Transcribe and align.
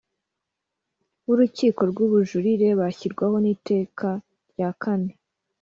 b 1.25 1.27
Urukiko 1.31 1.81
rw 1.91 1.97
Ubujurire 2.05 2.67
bashyirwaho 2.79 3.35
n 3.43 3.45
Iteka 3.55 4.07
rya 4.51 4.69
kane 4.81 5.11